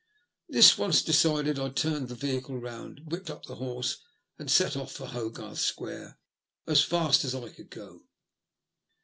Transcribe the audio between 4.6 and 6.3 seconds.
off for Hogarth Square